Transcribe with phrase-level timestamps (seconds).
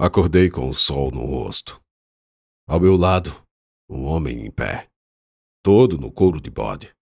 [0.00, 1.82] Acordei com o sol no rosto.
[2.68, 3.44] Ao meu lado,
[3.90, 4.88] um homem em pé,
[5.60, 6.94] todo no couro de bode,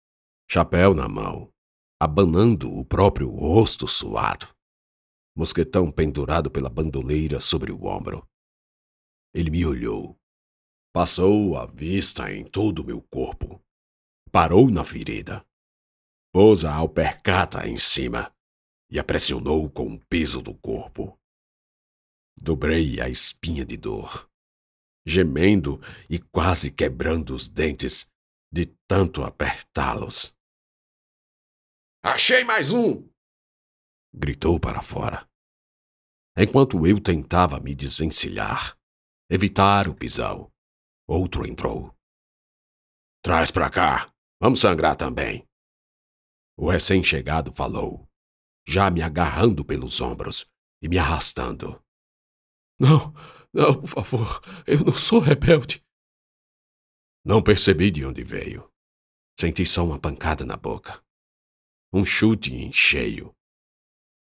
[0.49, 1.51] chapéu na mão,
[2.01, 4.47] abanando o próprio rosto suado,
[5.35, 8.25] mosquetão pendurado pela bandoleira sobre o ombro.
[9.33, 10.17] Ele me olhou,
[10.93, 13.61] passou a vista em todo o meu corpo,
[14.31, 15.45] parou na ferida,
[16.31, 18.33] pôs a alpercata em cima
[18.89, 21.19] e a pressionou com o peso do corpo.
[22.37, 24.29] Dobrei a espinha de dor,
[25.05, 28.09] gemendo e quase quebrando os dentes
[28.51, 30.35] de tanto apertá-los.
[32.03, 33.09] Achei mais um!
[34.13, 35.27] gritou para fora.
[36.37, 38.77] Enquanto eu tentava me desvencilhar,
[39.29, 40.51] evitar o pisão,
[41.07, 41.95] outro entrou.
[43.23, 45.47] Traz pra cá, vamos sangrar também.
[46.57, 48.07] O recém-chegado falou,
[48.67, 50.45] já me agarrando pelos ombros
[50.81, 51.83] e me arrastando.
[52.79, 53.13] Não,
[53.53, 55.81] não, por favor, eu não sou rebelde.
[57.23, 58.69] Não percebi de onde veio.
[59.39, 61.01] Senti só uma pancada na boca.
[61.93, 63.33] Um chute em cheio.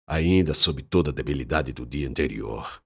[0.08, 2.82] Ainda sob toda a debilidade do dia anterior,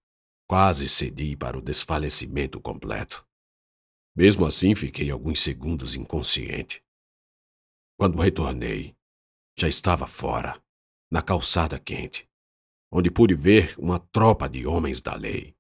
[0.48, 3.28] quase cedi para o desfalecimento completo.
[4.16, 6.84] Mesmo assim, fiquei alguns segundos inconsciente.
[8.00, 8.96] Quando retornei,
[9.58, 10.62] já estava fora,
[11.12, 12.31] na calçada quente
[12.92, 15.56] onde pude ver uma tropa de homens da lei,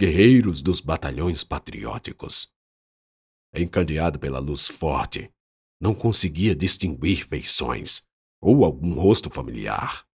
[0.00, 2.50] guerreiros dos batalhões patrióticos.
[3.54, 5.30] Encandeado pela luz forte,
[5.80, 8.02] não conseguia distinguir feições
[8.40, 10.06] ou algum rosto familiar.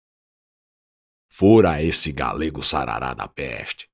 [1.32, 3.90] Fora esse galego sarará da peste.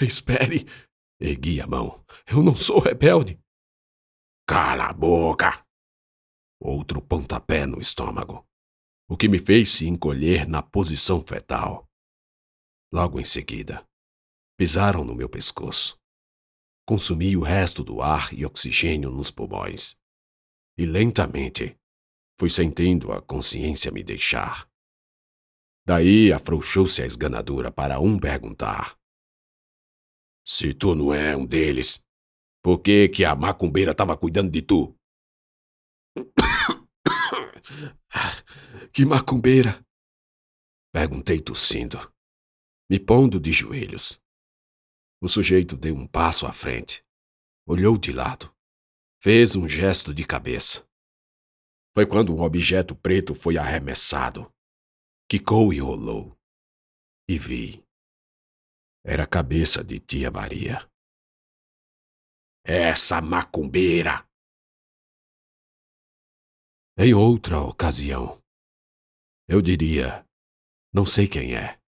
[0.00, 0.66] Espere,
[1.20, 2.02] ergui a mão.
[2.26, 3.38] Eu não sou rebelde.
[4.46, 5.64] Cala a boca!
[6.58, 8.46] Outro pontapé no estômago
[9.12, 11.86] o que me fez se encolher na posição fetal.
[12.90, 13.86] Logo em seguida,
[14.56, 16.00] pisaram no meu pescoço.
[16.88, 19.98] Consumi o resto do ar e oxigênio nos pulmões.
[20.78, 21.76] E lentamente
[22.40, 24.66] fui sentindo a consciência me deixar.
[25.86, 28.96] Daí afrouxou-se a esganadura para um perguntar:
[30.42, 32.02] Se tu não é um deles,
[32.62, 34.96] por que que a macumbeira estava cuidando de tu?
[38.92, 39.84] Que macumbeira!
[40.92, 41.96] Perguntei tossindo,
[42.90, 44.20] me pondo de joelhos.
[45.22, 47.02] O sujeito deu um passo à frente,
[47.66, 48.54] olhou de lado,
[49.22, 50.86] fez um gesto de cabeça.
[51.94, 54.52] Foi quando um objeto preto foi arremessado,
[55.28, 56.36] quicou e rolou.
[57.28, 57.82] E vi.
[59.04, 60.86] Era a cabeça de tia Maria.
[62.64, 64.28] Essa macumbeira!
[66.98, 68.42] Em outra ocasião,
[69.48, 70.26] eu diria:
[70.92, 71.80] não sei quem é.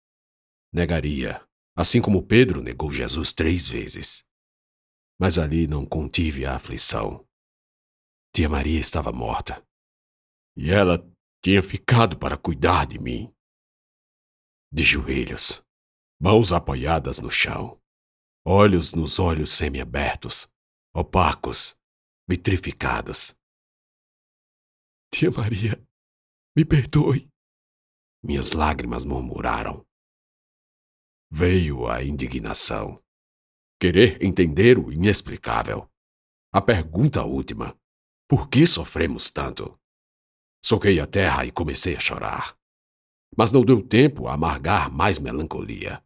[0.73, 1.45] Negaria,
[1.77, 4.25] assim como Pedro negou Jesus três vezes.
[5.19, 7.27] Mas ali não contive a aflição.
[8.33, 9.61] Tia Maria estava morta.
[10.57, 11.05] E ela
[11.43, 13.35] tinha ficado para cuidar de mim.
[14.73, 15.65] De joelhos,
[16.21, 17.81] mãos apoiadas no chão,
[18.47, 20.49] olhos nos olhos semiabertos,
[20.95, 21.77] opacos,
[22.29, 23.37] vitrificados.
[25.23, 25.81] Tia Maria,
[26.57, 27.31] me perdoe.
[28.25, 29.87] Minhas lágrimas murmuraram.
[31.31, 33.01] Veio a indignação.
[33.81, 35.89] Querer entender o inexplicável.
[36.53, 37.79] A pergunta última:
[38.29, 39.79] por que sofremos tanto?
[40.67, 42.59] Soquei a terra e comecei a chorar.
[43.39, 46.05] Mas não deu tempo a amargar mais melancolia.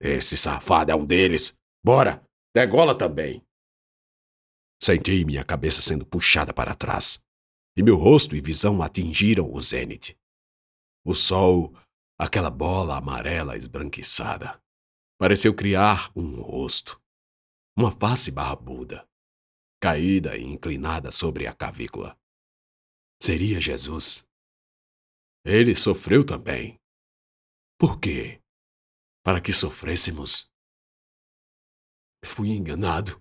[0.00, 1.54] Esse safado é um deles.
[1.84, 3.44] Bora, degola também.
[4.82, 7.22] Senti minha cabeça sendo puxada para trás,
[7.76, 10.18] e meu rosto e visão atingiram o zênite.
[11.04, 11.74] O sol,
[12.18, 14.62] aquela bola amarela esbranquiçada,
[15.18, 17.00] pareceu criar um rosto,
[17.76, 19.08] uma face barbuda,
[19.80, 22.18] caída e inclinada sobre a cavícula.
[23.22, 24.26] Seria Jesus.
[25.44, 26.78] Ele sofreu também.
[27.78, 28.42] Por quê?
[29.22, 30.50] Para que sofrêssemos?
[32.24, 33.18] Fui enganado.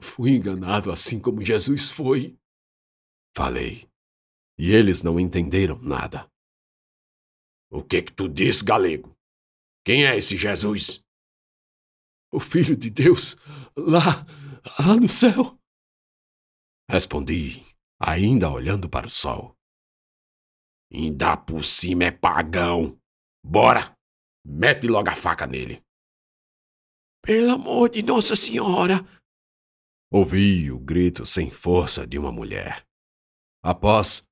[0.00, 2.38] Fui enganado assim como Jesus foi.
[3.36, 3.87] Falei.
[4.58, 6.28] E eles não entenderam nada.
[7.70, 9.16] O que que tu diz, galego?
[9.84, 11.04] Quem é esse Jesus?
[12.32, 13.36] O Filho de Deus,
[13.76, 14.26] lá,
[14.80, 15.58] lá no céu.
[16.90, 17.62] Respondi,
[18.00, 19.56] ainda olhando para o sol.
[20.92, 22.98] Ainda por cima é pagão.
[23.44, 23.96] Bora!
[24.44, 25.82] Mete logo a faca nele.
[27.22, 29.00] Pelo amor de Nossa Senhora!
[30.10, 32.86] Ouvi o grito sem força de uma mulher.
[33.62, 34.27] Após,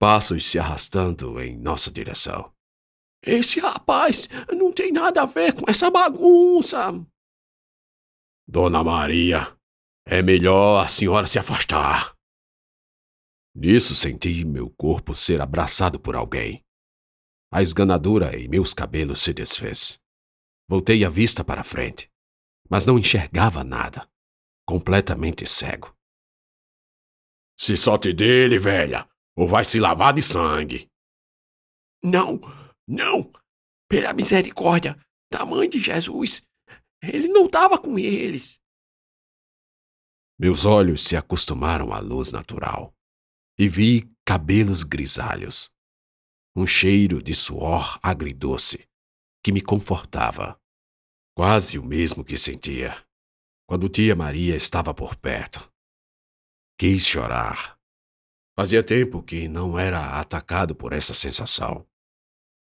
[0.00, 2.50] passos se arrastando em nossa direção.
[3.22, 6.90] Esse rapaz não tem nada a ver com essa bagunça.
[8.48, 9.54] Dona Maria,
[10.06, 12.16] é melhor a senhora se afastar.
[13.54, 16.64] Nisso senti meu corpo ser abraçado por alguém.
[17.52, 20.00] A esganadura em meus cabelos se desfez.
[20.66, 22.10] Voltei a vista para frente,
[22.70, 24.08] mas não enxergava nada.
[24.66, 25.94] Completamente cego.
[27.58, 30.88] Se solte dele, velha, ou vai se lavar de sangue.
[32.02, 32.40] Não,
[32.86, 33.32] não!
[33.88, 34.98] Pela misericórdia
[35.32, 36.42] da mãe de Jesus!
[37.02, 38.60] Ele não estava com eles!
[40.38, 42.94] Meus olhos se acostumaram à luz natural
[43.58, 45.70] e vi cabelos grisalhos,
[46.56, 48.88] um cheiro de suor agridoce
[49.44, 50.58] que me confortava,
[51.36, 53.04] quase o mesmo que sentia
[53.70, 55.72] quando tia Maria estava por perto.
[56.76, 57.79] Quis chorar.
[58.60, 61.88] Fazia tempo que não era atacado por essa sensação.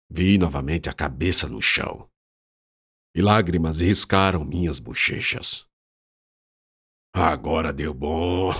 [0.08, 2.08] Vi novamente a cabeça no chão.
[3.12, 5.68] E lágrimas riscaram minhas bochechas.
[7.12, 8.52] Agora deu bom.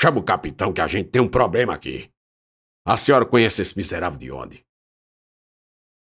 [0.00, 2.10] Chama o capitão que a gente tem um problema aqui.
[2.86, 4.66] A senhora conhece esse miserável de onde?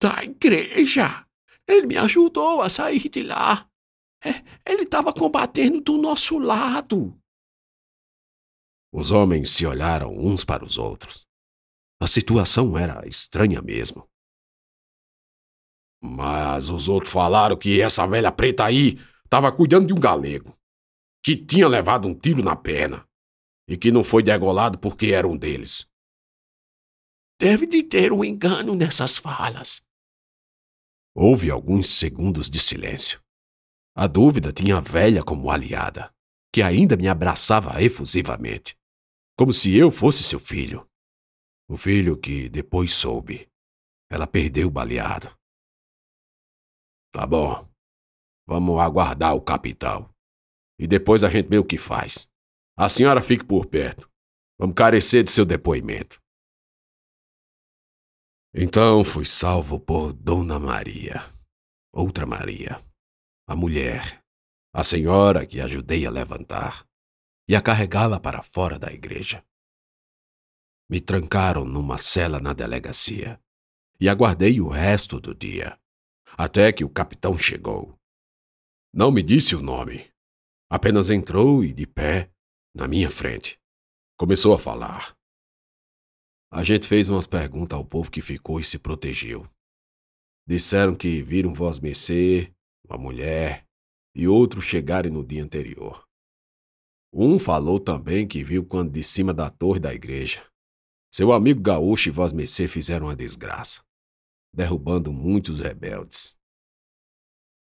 [0.01, 1.23] Da igreja.
[1.67, 3.69] Ele me ajudou a sair de lá.
[4.25, 7.15] É, ele estava combatendo do nosso lado.
[8.91, 11.25] Os homens se olharam uns para os outros.
[12.01, 14.07] A situação era estranha mesmo.
[16.01, 20.57] Mas os outros falaram que essa velha preta aí estava cuidando de um galego,
[21.23, 23.05] que tinha levado um tiro na perna
[23.67, 25.85] e que não foi degolado porque era um deles.
[27.39, 29.83] Deve de ter um engano nessas falas.
[31.15, 33.19] Houve alguns segundos de silêncio.
[33.95, 36.13] A dúvida tinha a velha como aliada,
[36.57, 38.75] que ainda me abraçava efusivamente,
[39.37, 40.89] como se eu fosse seu filho.
[41.69, 43.47] O filho que depois soube.
[44.09, 45.37] Ela perdeu baleado.
[47.13, 47.71] Tá bom.
[48.47, 50.11] Vamos aguardar o capitão.
[50.79, 52.27] E depois a gente vê o que faz.
[52.75, 54.09] A senhora fique por perto.
[54.59, 56.19] Vamos carecer de seu depoimento.
[58.51, 61.21] Então fui salvo por Dona Maria.
[61.93, 62.83] Outra Maria.
[63.47, 64.25] A mulher.
[64.77, 66.87] A senhora que ajudei a levantar.
[67.49, 69.43] E a carregá-la para fora da igreja.
[70.87, 73.41] Me trancaram numa cela na delegacia.
[73.99, 75.79] E aguardei o resto do dia
[76.37, 77.99] até que o capitão chegou.
[78.93, 80.11] Não me disse o nome.
[80.69, 82.29] Apenas entrou e, de pé,
[82.71, 83.59] na minha frente,
[84.15, 85.17] começou a falar.
[86.51, 89.49] A gente fez umas perguntas ao povo que ficou e se protegeu.
[90.45, 92.53] Disseram que viram vós mercê,
[92.87, 93.66] uma mulher
[94.17, 96.05] e outros chegarem no dia anterior.
[97.13, 100.45] Um falou também que viu quando de cima da torre da igreja.
[101.13, 103.85] Seu amigo gaúcho e vós mercê fizeram uma desgraça
[104.57, 106.35] derrubando muitos rebeldes.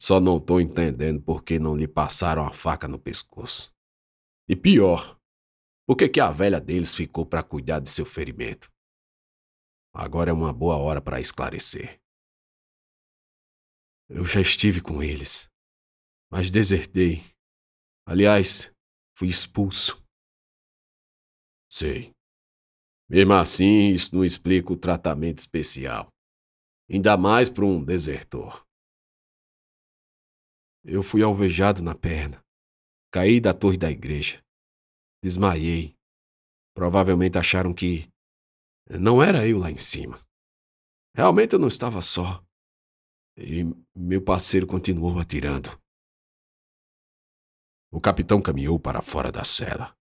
[0.00, 3.70] Só não estou entendendo por que não lhe passaram a faca no pescoço.
[4.48, 5.18] E pior,
[5.86, 8.72] por que, que a velha deles ficou para cuidar de seu ferimento?
[9.92, 12.00] Agora é uma boa hora para esclarecer.
[14.08, 15.49] Eu já estive com eles,
[16.30, 17.22] mas desertei.
[18.06, 18.72] Aliás,
[19.16, 20.02] fui expulso.
[21.70, 22.12] Sei.
[23.08, 26.10] Mesmo assim, isso não explica o tratamento especial
[26.90, 28.66] ainda mais para um desertor.
[30.84, 32.42] Eu fui alvejado na perna.
[33.12, 34.42] Caí da torre da igreja.
[35.22, 35.94] Desmaiei.
[36.74, 38.08] Provavelmente acharam que
[38.88, 40.18] não era eu lá em cima.
[41.14, 42.42] Realmente eu não estava só.
[43.36, 45.79] E meu parceiro continuou atirando.
[47.90, 49.96] O capitão caminhou para fora da cela.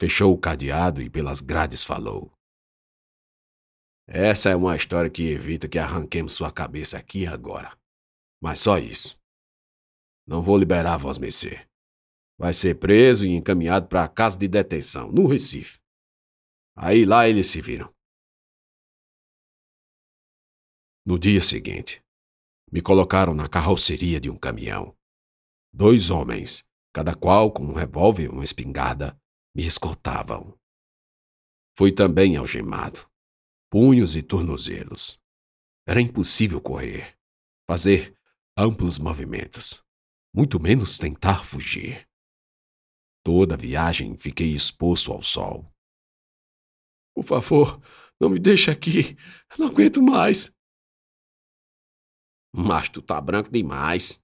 [0.00, 2.32] Fechou o cadeado e pelas grades falou.
[4.06, 7.78] Essa é uma história que evita que arranquemos sua cabeça aqui e agora.
[8.42, 9.16] Mas só isso.
[10.26, 11.66] Não vou liberar Vós Mercê.
[12.36, 15.80] Vai ser preso e encaminhado para a casa de detenção, no Recife.
[16.74, 17.94] Aí lá eles se viram.
[21.06, 22.02] No dia seguinte,
[22.70, 24.96] me colocaram na carroceria de um caminhão.
[25.72, 29.18] Dois homens, cada qual com um revólver e uma espingarda,
[29.54, 30.58] me escoltavam.
[31.76, 33.10] Fui também algemado
[33.72, 35.18] punhos e tornozelos.
[35.88, 37.18] Era impossível correr,
[37.66, 38.14] fazer
[38.54, 39.82] amplos movimentos,
[40.34, 42.06] muito menos tentar fugir.
[43.24, 45.72] Toda a viagem fiquei exposto ao sol.
[47.16, 47.80] Por favor,
[48.20, 49.16] não me deixe aqui.
[49.52, 50.52] Eu não aguento mais.
[52.54, 54.21] Mas tu tá branco demais.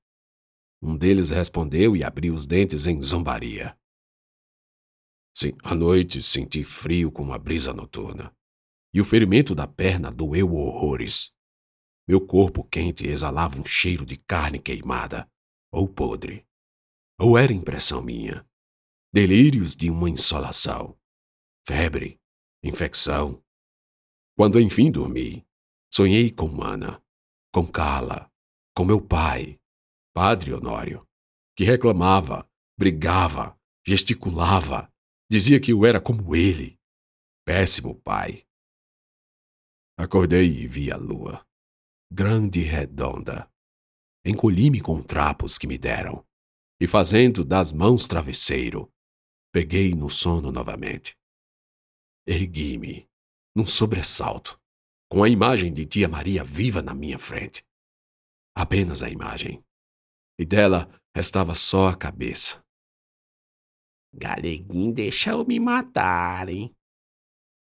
[0.80, 3.76] Um deles respondeu e abriu os dentes em zombaria.
[5.36, 8.34] Sim, à noite senti frio como a brisa noturna
[8.92, 11.32] e o ferimento da perna doeu horrores.
[12.06, 15.30] Meu corpo quente exalava um cheiro de carne queimada,
[15.70, 16.46] ou podre.
[17.18, 18.46] Ou era impressão minha?
[19.12, 20.98] Delírios de uma insolação.
[21.66, 22.18] Febre,
[22.62, 23.42] infecção.
[24.36, 25.46] Quando enfim dormi,
[25.92, 27.02] sonhei com Ana,
[27.52, 28.30] com Carla,
[28.74, 29.57] com meu pai,
[30.20, 31.06] Padre Honório,
[31.56, 32.44] que reclamava,
[32.76, 33.56] brigava,
[33.86, 34.92] gesticulava,
[35.30, 36.76] dizia que eu era como ele.
[37.46, 38.44] Péssimo pai.
[39.96, 41.46] Acordei e vi a lua
[42.10, 43.48] grande e redonda.
[44.24, 46.26] Encolhi-me com trapos que me deram,
[46.80, 48.92] e fazendo das mãos travesseiro,
[49.52, 51.16] peguei no sono novamente.
[52.26, 53.08] Ergui-me,
[53.54, 54.60] num sobressalto,
[55.08, 57.64] com a imagem de tia Maria viva na minha frente.
[58.56, 59.64] Apenas a imagem.
[60.38, 62.64] E dela restava só a cabeça.
[64.14, 66.74] Galeguinho deixou me matar, hein?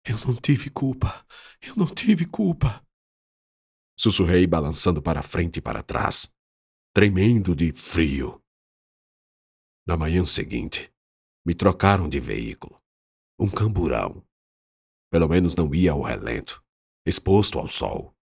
[0.06, 1.26] Eu não tive culpa.
[1.62, 2.86] Eu não tive culpa.
[3.98, 6.34] Sussurrei, balançando para frente e para trás,
[6.94, 8.44] tremendo de frio.
[9.88, 10.92] Na manhã seguinte,
[11.46, 12.82] me trocaram de veículo.
[13.40, 14.26] Um camburão.
[15.12, 16.64] Pelo menos não ia ao relento,
[17.06, 18.16] exposto ao sol.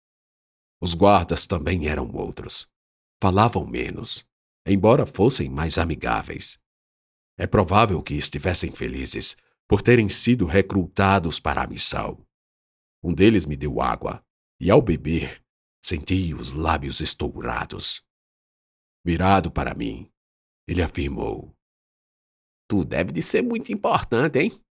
[0.81, 2.70] Os guardas também eram outros.
[3.22, 4.27] Falavam menos,
[4.65, 6.60] embora fossem mais amigáveis.
[7.38, 9.36] É provável que estivessem felizes
[9.68, 12.25] por terem sido recrutados para a missão.
[13.03, 14.24] Um deles me deu água,
[14.60, 15.41] e ao beber,
[15.84, 18.06] Senti os lábios estourados.
[19.03, 20.12] Virado para mim,
[20.68, 21.58] ele afirmou:
[22.70, 24.63] Tu deve de ser muito importante, hein?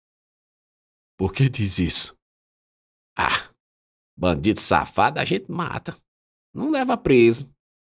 [1.18, 2.16] Por que diz isso?
[3.18, 3.52] Ah,
[4.16, 6.00] bandido safado a gente mata.
[6.54, 7.52] Não leva preso.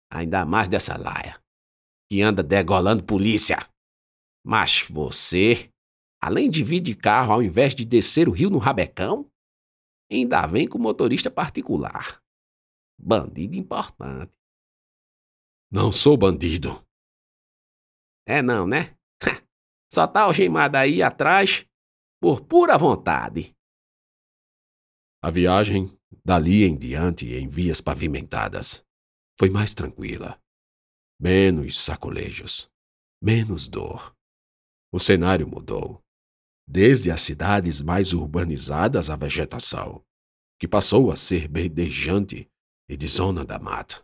[0.10, 1.41] Ainda mais dessa laia,
[2.12, 3.66] que anda degolando polícia.
[4.46, 5.72] Mas você,
[6.22, 9.32] além de vir de carro ao invés de descer o rio no rabecão,
[10.12, 12.22] ainda vem com motorista particular.
[13.00, 14.34] Bandido importante.
[15.72, 16.86] Não sou bandido.
[18.28, 18.94] É não, né?
[19.90, 21.66] Só tá algemado aí atrás
[22.22, 23.56] por pura vontade.
[25.24, 28.86] A viagem, dali em diante em vias pavimentadas,
[29.40, 30.38] foi mais tranquila.
[31.24, 32.68] Menos sacolejos,
[33.22, 34.18] menos dor.
[34.92, 36.04] O cenário mudou.
[36.68, 40.04] Desde as cidades mais urbanizadas à vegetação,
[40.60, 42.50] que passou a ser verdejante
[42.90, 44.04] e de zona da mata.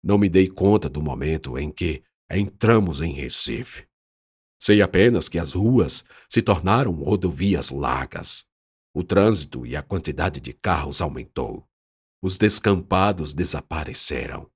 [0.00, 3.84] Não me dei conta do momento em que entramos em Recife.
[4.56, 8.46] Sei apenas que as ruas se tornaram rodovias largas.
[8.94, 11.68] O trânsito e a quantidade de carros aumentou.
[12.22, 14.48] Os descampados desapareceram.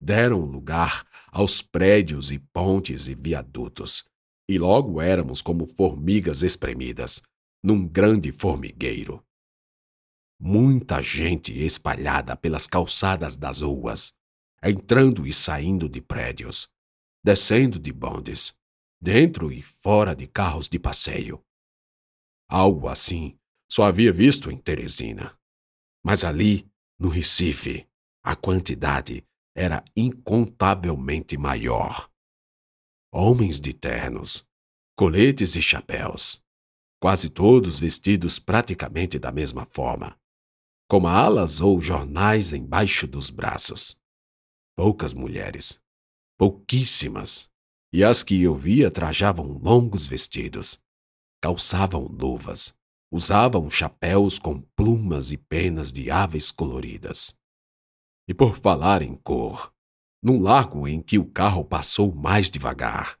[0.00, 4.04] Deram lugar aos prédios e pontes e viadutos.
[4.48, 7.22] E logo éramos como formigas espremidas
[7.62, 9.22] num grande formigueiro
[10.38, 14.14] muita gente espalhada pelas calçadas das ruas,
[14.62, 16.68] entrando e saindo de prédios,
[17.24, 18.54] descendo de bondes,
[19.00, 21.42] dentro e fora de carros de passeio.
[22.48, 23.36] Algo assim
[23.70, 25.36] só havia visto em Teresina.
[26.04, 27.86] Mas ali, no Recife,
[28.22, 29.26] a quantidade
[29.58, 32.08] era incontavelmente maior.
[33.12, 34.46] Homens de ternos,
[34.96, 36.40] coletes e chapéus,
[37.02, 40.16] quase todos vestidos praticamente da mesma forma,
[40.88, 43.98] com alas ou jornais embaixo dos braços.
[44.76, 45.82] Poucas mulheres,
[46.38, 47.50] pouquíssimas,
[47.92, 50.80] e as que eu via trajavam longos vestidos,
[51.42, 52.78] calçavam luvas,
[53.10, 57.37] usavam chapéus com plumas e penas de aves coloridas.
[58.28, 59.72] E por falar em cor,
[60.22, 63.18] num largo em que o carro passou mais devagar,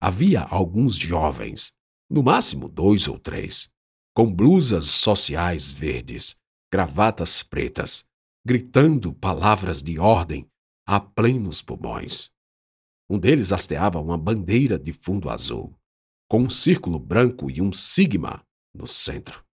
[0.00, 1.74] havia alguns jovens,
[2.08, 3.68] no máximo dois ou três,
[4.14, 6.38] com blusas sociais verdes
[6.72, 8.06] gravatas pretas,
[8.44, 10.48] gritando palavras de ordem
[10.86, 12.30] a plenos pulmões.
[13.08, 15.74] Um deles hasteava uma bandeira de fundo azul,
[16.28, 19.44] com um círculo branco e um sigma no centro.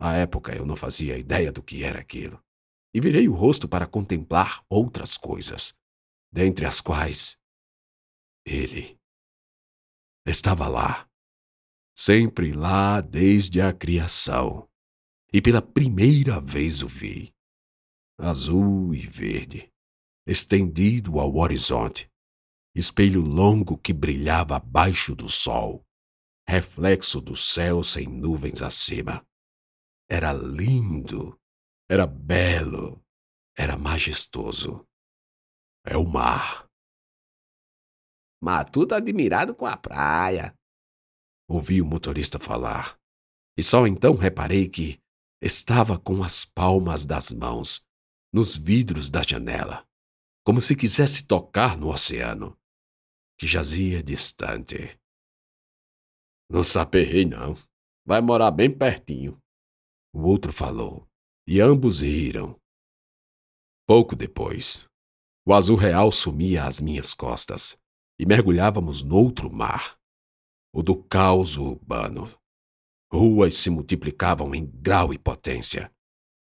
[0.00, 2.40] À época eu não fazia ideia do que era aquilo,
[2.94, 5.74] e virei o rosto para contemplar outras coisas,
[6.32, 7.38] dentre as quais
[8.44, 8.98] ele
[10.26, 11.08] estava lá,
[11.96, 14.68] sempre lá desde a criação
[15.32, 17.34] e pela primeira vez o vi.
[18.18, 19.72] Azul e verde,
[20.26, 22.10] estendido ao horizonte,
[22.74, 25.86] espelho longo que brilhava abaixo do sol,
[26.48, 29.24] reflexo do céu sem nuvens acima.
[30.10, 31.37] Era lindo,
[31.88, 33.02] era belo,
[33.56, 34.86] era majestoso.
[35.84, 36.68] É o mar.
[38.42, 40.54] Matuto admirado com a praia.
[41.48, 42.98] Ouvi o motorista falar.
[43.56, 45.00] E só então reparei que
[45.40, 47.86] Estava com as palmas das mãos
[48.32, 49.86] nos vidros da janela,
[50.44, 52.58] como se quisesse tocar no oceano,
[53.38, 54.98] que jazia distante.
[56.50, 57.54] Não saperrei, não.
[58.04, 59.40] Vai morar bem pertinho.
[60.12, 61.07] O outro falou,
[61.50, 62.60] e ambos riram.
[63.86, 64.86] Pouco depois,
[65.46, 67.74] o azul real sumia às minhas costas
[68.20, 69.98] e mergulhávamos noutro mar,
[70.74, 72.30] o do caos urbano.
[73.10, 75.90] Ruas se multiplicavam em grau e potência.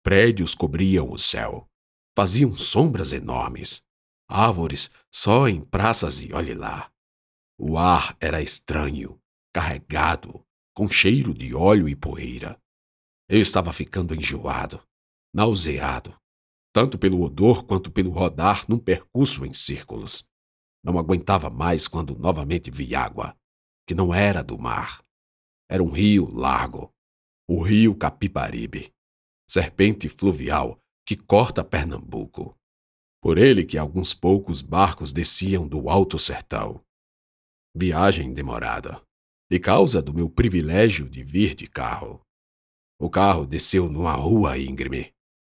[0.04, 1.70] Prédios cobriam o céu.
[2.18, 3.84] Faziam sombras enormes.
[4.28, 6.92] Árvores só em praças e olhe lá.
[7.60, 9.22] O ar era estranho,
[9.54, 10.44] carregado,
[10.74, 12.60] com cheiro de óleo e poeira.
[13.30, 14.84] Eu estava ficando enjoado,
[15.36, 16.18] nauseado,
[16.74, 20.26] tanto pelo odor quanto pelo rodar num percurso em círculos.
[20.82, 23.36] Não aguentava mais quando novamente vi água,
[23.86, 25.04] que não era do mar.
[25.70, 26.90] Era um rio largo,
[27.50, 28.94] o rio Capibaribe,
[29.46, 32.56] serpente fluvial que corta Pernambuco.
[33.22, 36.82] Por ele que alguns poucos barcos desciam do alto sertão.
[37.76, 39.02] Viagem demorada,
[39.52, 42.22] e causa do meu privilégio de vir de carro.
[42.98, 45.15] O carro desceu numa rua íngreme,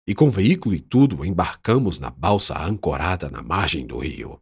[0.07, 4.41] e com veículo e tudo embarcamos na balsa ancorada na margem do rio.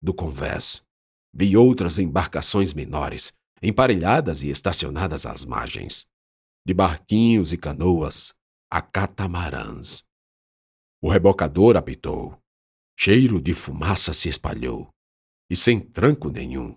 [0.00, 0.84] Do convés,
[1.32, 3.32] vi outras embarcações menores,
[3.62, 6.06] emparelhadas e estacionadas às margens,
[6.66, 8.34] de barquinhos e canoas
[8.70, 10.04] a catamarãs.
[11.02, 12.38] O rebocador apitou.
[13.00, 14.90] Cheiro de fumaça se espalhou,
[15.48, 16.76] e sem tranco nenhum,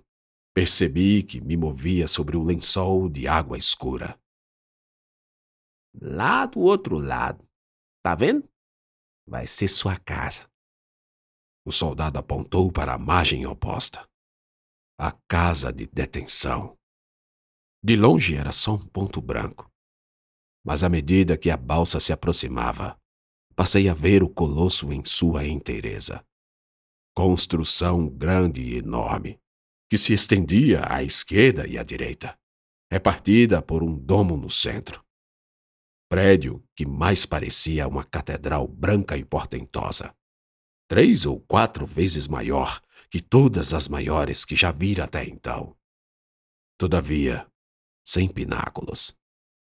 [0.53, 4.19] percebi que me movia sobre o lençol de água escura.
[5.99, 7.43] Lá do outro lado,
[8.03, 8.47] tá vendo?
[9.27, 10.49] Vai ser sua casa.
[11.65, 14.07] O soldado apontou para a margem oposta.
[14.99, 16.77] A casa de detenção.
[17.83, 19.71] De longe era só um ponto branco.
[20.63, 22.99] Mas à medida que a balsa se aproximava,
[23.55, 26.23] passei a ver o colosso em sua inteireza.
[27.15, 29.39] Construção grande e enorme,
[29.89, 32.37] que se estendia à esquerda e à direita,
[32.91, 35.03] repartida por um domo no centro.
[36.11, 40.13] Prédio que mais parecia uma catedral branca e portentosa
[40.91, 45.73] três ou quatro vezes maior que todas as maiores que já vira até então.
[46.77, 47.49] Todavia,
[48.05, 49.15] sem pináculos,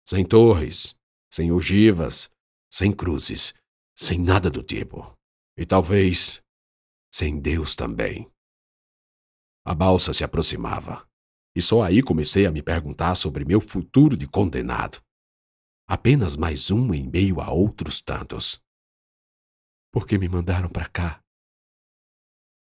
[0.04, 1.00] sem torres,
[1.32, 2.32] sem ogivas,
[2.72, 3.54] sem cruzes,
[3.96, 5.16] sem nada do tipo.
[5.56, 6.42] E talvez
[7.14, 8.28] sem Deus também.
[9.64, 11.08] A balsa se aproximava,
[11.56, 15.00] e só aí comecei a me perguntar sobre meu futuro de condenado.
[15.94, 18.64] Apenas mais um em meio a outros tantos.
[19.92, 21.22] Por que me mandaram para cá?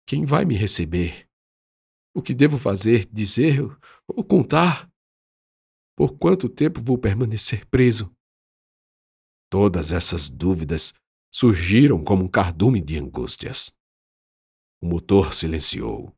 [0.05, 1.27] Quem vai me receber?
[2.13, 3.59] O que devo fazer, dizer
[4.07, 4.87] ou contar?
[5.97, 8.15] Por quanto tempo vou permanecer preso?
[9.49, 10.93] Todas essas dúvidas
[11.33, 13.75] surgiram como um cardume de angústias.
[14.79, 16.15] O motor silenciou,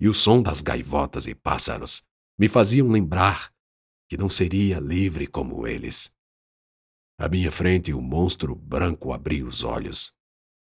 [0.00, 2.02] e o som das gaivotas e pássaros
[2.38, 3.52] me faziam lembrar
[4.08, 6.16] que não seria livre como eles.
[7.18, 10.16] À minha frente, o monstro branco abriu os olhos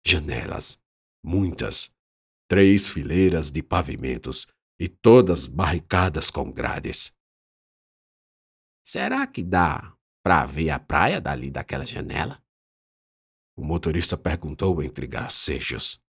[0.05, 0.81] janelas,
[1.21, 1.93] muitas,
[2.47, 4.47] três fileiras de pavimentos
[4.79, 7.13] e todas barricadas com grades.
[8.81, 12.41] Será que dá para ver a praia dali daquela janela?
[13.57, 16.01] O motorista perguntou entre gracejos.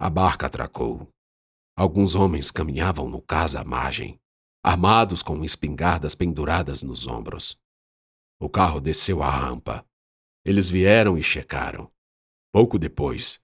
[0.00, 1.08] A barca atracou.
[1.76, 4.18] Alguns homens caminhavam no cais à margem,
[4.64, 7.56] armados com espingardas penduradas nos ombros.
[8.38, 9.86] O carro desceu a rampa.
[10.44, 11.90] Eles vieram e checaram.
[12.52, 13.40] Pouco depois,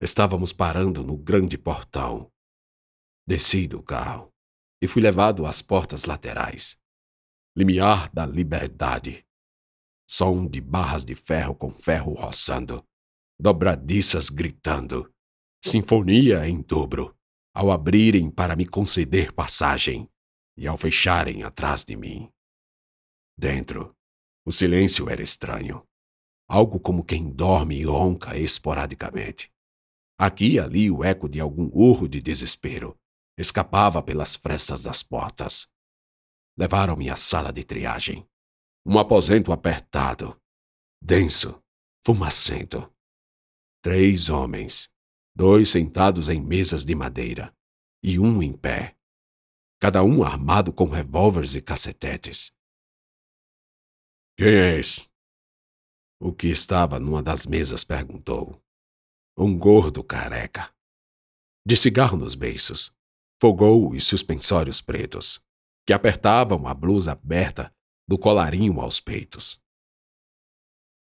[0.00, 2.30] estávamos parando no grande portão.
[3.26, 4.32] Desci do carro
[4.80, 6.76] e fui levado às portas laterais.
[7.56, 9.24] Limiar da liberdade.
[10.08, 12.84] Som de barras de ferro com ferro roçando,
[13.38, 15.12] dobradiças gritando,
[15.64, 17.16] sinfonia em dobro,
[17.54, 20.10] ao abrirem para me conceder passagem
[20.56, 22.30] e ao fecharem atrás de mim.
[23.38, 23.96] Dentro,
[24.44, 25.86] o silêncio era estranho
[26.52, 29.50] algo como quem dorme e ronca esporadicamente.
[30.18, 32.94] Aqui e ali o eco de algum urro de desespero
[33.38, 35.66] escapava pelas frestas das portas.
[36.54, 38.28] Levaram-me à sala de triagem.
[38.84, 40.38] Um aposento apertado,
[41.02, 41.58] denso,
[42.04, 42.92] fumacento.
[43.82, 44.90] Três homens,
[45.34, 47.50] dois sentados em mesas de madeira
[48.02, 48.94] e um em pé,
[49.80, 52.52] cada um armado com revólveres e cacetetes.
[54.36, 55.08] Quem é esse?
[56.20, 58.62] O que estava numa das mesas perguntou.
[59.36, 60.74] Um gordo careca.
[61.66, 62.94] De cigarro nos beiços,
[63.40, 65.44] fogou os suspensórios pretos,
[65.86, 67.74] que apertavam a blusa aberta
[68.08, 69.60] do colarinho aos peitos.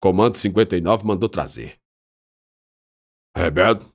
[0.02, 1.80] Comando 59 mandou trazer.
[3.36, 3.86] Rebelde?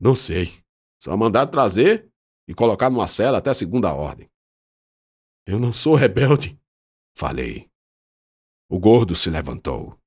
[0.00, 0.62] Não sei.
[1.00, 2.10] Só mandar trazer
[2.48, 4.30] e colocar numa cela até segunda ordem.
[5.46, 6.58] Eu não sou rebelde,
[7.16, 7.70] falei.
[8.68, 9.98] O gordo se levantou.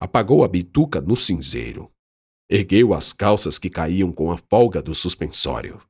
[0.00, 1.92] Apagou a bituca no cinzeiro.
[2.50, 5.80] Ergueu as calças que caíam com a folga do suspensório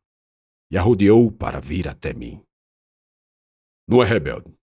[0.70, 2.42] e arrodeou para vir até mim.
[3.86, 4.54] Não é rebelde.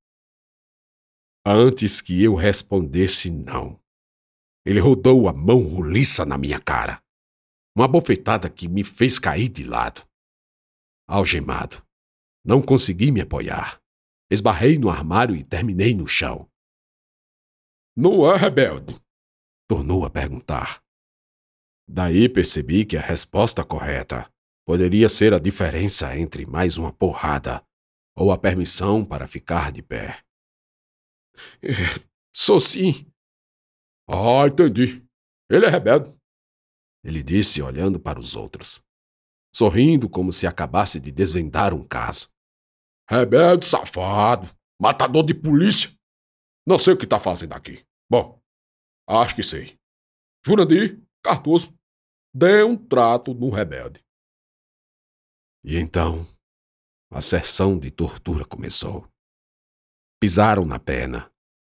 [1.46, 3.80] Antes que eu respondesse não,
[4.66, 7.00] ele rodou a mão roliça na minha cara.
[7.76, 10.04] Uma bofetada que me fez cair de lado.
[11.08, 11.86] Algemado,
[12.44, 13.80] não consegui me apoiar.
[14.32, 16.49] Esbarrei no armário e terminei no chão.
[18.02, 18.98] Não é rebelde?
[19.68, 20.82] Tornou a perguntar.
[21.86, 24.32] Daí percebi que a resposta correta
[24.66, 27.62] poderia ser a diferença entre mais uma porrada
[28.16, 30.24] ou a permissão para ficar de pé.
[31.62, 31.70] É,
[32.34, 33.06] sou sim.
[34.08, 35.06] Ah, entendi.
[35.52, 36.18] Ele é rebelde.
[37.04, 38.82] Ele disse olhando para os outros,
[39.54, 42.32] sorrindo como se acabasse de desvendar um caso.
[43.10, 44.50] Rebelde safado,
[44.82, 45.92] matador de polícia.
[46.66, 47.89] Não sei o que está fazendo aqui.
[48.10, 48.42] Bom,
[49.08, 49.80] acho que sei.
[50.44, 51.78] Jurandir, Cardoso,
[52.34, 54.04] dê um trato no rebelde.
[55.64, 56.26] E então,
[57.12, 59.08] a sessão de tortura começou.
[60.20, 61.32] Pisaram na perna,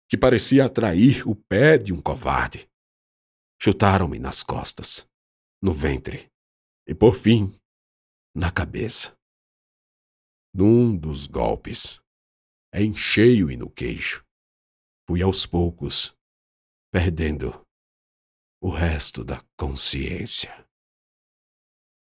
[0.09, 2.69] que parecia atrair o pé de um covarde.
[3.61, 5.09] Chutaram-me nas costas,
[5.63, 6.31] no ventre
[6.87, 7.59] e, por fim,
[8.35, 9.17] na cabeça.
[10.53, 12.01] Num dos golpes,
[12.73, 14.25] em cheio e no queixo,
[15.07, 16.17] fui aos poucos
[16.95, 17.67] perdendo
[18.63, 20.64] o resto da consciência.